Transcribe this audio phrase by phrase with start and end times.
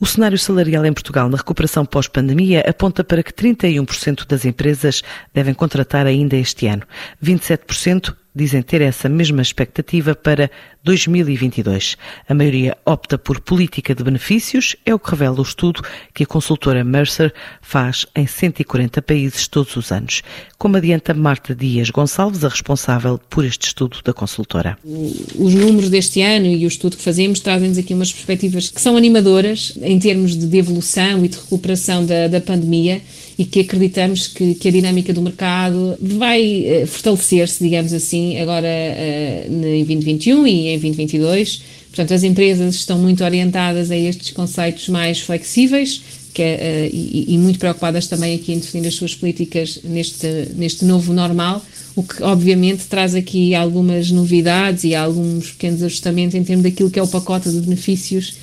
[0.00, 5.02] O cenário salarial em Portugal na recuperação pós-pandemia aponta para que 31% das empresas
[5.34, 6.84] devem contratar ainda este ano.
[7.22, 10.50] 27% dizem ter essa mesma expectativa para
[10.82, 11.96] 2022.
[12.28, 15.82] A maioria opta por política de benefícios, é o que revela o estudo
[16.14, 20.22] que a consultora Mercer faz em 140 países todos os anos.
[20.56, 24.78] Como adianta Marta Dias Gonçalves, a responsável por este estudo da consultora.
[24.84, 28.96] Os números deste ano e o estudo que fazemos trazem-nos aqui umas perspectivas que são
[28.96, 33.02] animadoras em termos de devolução e de recuperação da, da pandemia
[33.40, 38.68] e que acreditamos que, que, a dinâmica do mercado vai uh, fortalecer-se, digamos assim, agora
[38.68, 41.62] uh, em 2021 e em 2022.
[41.88, 46.02] Portanto, as empresas estão muito orientadas a estes conceitos mais flexíveis
[46.34, 50.84] que uh, e, e, muito preocupadas também aqui em definir as suas políticas neste, neste
[50.84, 51.64] novo normal,
[51.96, 56.98] o que obviamente traz aqui algumas novidades e alguns pequenos ajustamentos em termos daquilo que
[56.98, 58.34] é o pacote de benefícios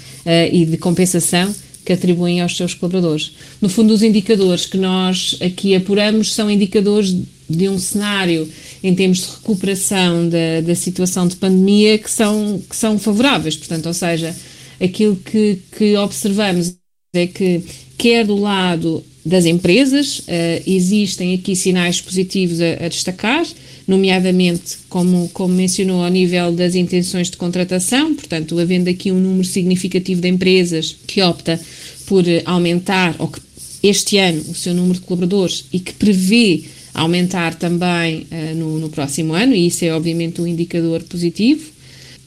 [0.51, 1.55] e de compensação
[1.87, 3.31] que atribuem aos seus colaboradores.
[3.61, 7.15] No fundo, os indicadores que nós aqui apuramos são indicadores
[7.49, 8.45] de um cenário
[8.83, 13.55] em termos de recuperação da, da situação de pandemia que são, que são favoráveis.
[13.55, 14.35] Portanto, ou seja,
[14.81, 16.75] aquilo que, que observamos
[17.13, 17.63] é que,
[17.97, 20.23] quer do lado das empresas, uh,
[20.67, 23.47] existem aqui sinais positivos a, a destacar,
[23.87, 29.47] nomeadamente, como, como mencionou, ao nível das intenções de contratação, portanto, havendo aqui um número
[29.47, 31.59] significativo de empresas que opta
[32.05, 33.39] por aumentar, ou que
[33.81, 38.89] este ano, o seu número de colaboradores e que prevê aumentar também uh, no, no,
[38.89, 41.71] próximo ano, e isso é obviamente um indicador positivo.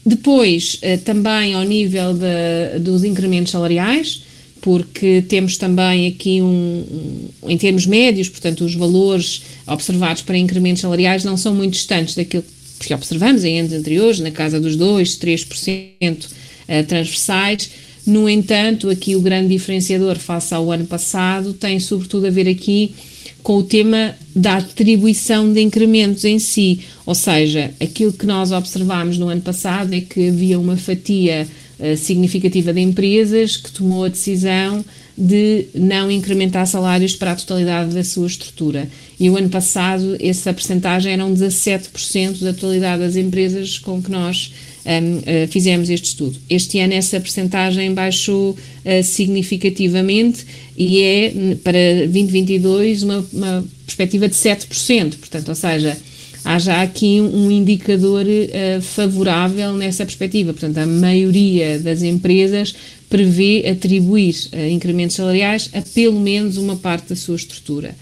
[0.07, 4.23] Depois, uh, também ao nível de, dos incrementos salariais,
[4.61, 11.25] porque temos também aqui um, em termos médios, portanto, os valores observados para incrementos salariais
[11.25, 12.45] não são muito distantes daquilo
[12.79, 17.71] que observamos em anos anteriores, na casa dos 2, 3% uh, transversais.
[18.07, 22.95] No entanto, aqui o grande diferenciador face ao ano passado tem sobretudo a ver aqui
[23.43, 29.19] com o tema da atribuição de incrementos em si, ou seja, aquilo que nós observámos
[29.19, 31.47] no ano passado é que havia uma fatia
[31.81, 34.85] uh, significativa de empresas que tomou a decisão
[35.17, 38.89] de não incrementar salários para a totalidade da sua estrutura.
[39.19, 44.11] E o ano passado essa percentagem era um 17% da totalidade das empresas com que
[44.11, 44.53] nós
[44.87, 46.39] um, uh, fizemos este estudo.
[46.49, 50.47] Este ano essa percentagem baixou uh, significativamente
[50.77, 51.33] e é
[51.63, 55.97] para 2022 uma, uma perspectiva de 7%, portanto, ou seja,
[56.45, 60.53] há já aqui um indicador uh, favorável nessa perspectiva.
[60.53, 62.75] Portanto, a maioria das empresas
[63.09, 67.95] prevê atribuir uh, incrementos salariais a pelo menos uma parte da sua estrutura.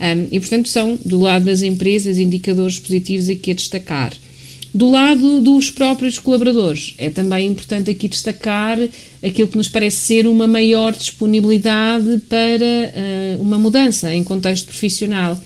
[0.00, 4.12] Um, e, portanto, são, do lado das empresas, indicadores positivos aqui a destacar.
[4.72, 8.78] Do lado dos próprios colaboradores, é também importante aqui destacar
[9.22, 15.38] aquilo que nos parece ser uma maior disponibilidade para uh, uma mudança em contexto profissional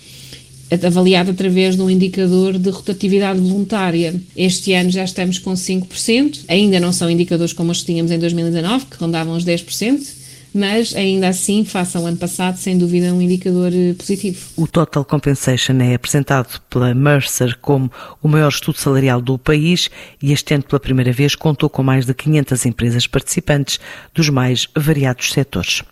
[0.85, 4.15] avaliado através de um indicador de rotatividade voluntária.
[4.37, 8.19] Este ano já estamos com 5%, ainda não são indicadores como os que tínhamos em
[8.19, 10.25] 2019, que rondavam os 10%,
[10.55, 14.39] mas ainda assim, face ao ano passado, sem dúvida um indicador eh, positivo.
[14.57, 17.91] O Total Compensation é apresentado pela Mercer como
[18.23, 19.91] o maior estudo salarial do país
[20.23, 23.81] e este ano, pela primeira vez, contou com mais de 500 empresas participantes
[24.15, 25.83] dos mais variados setores.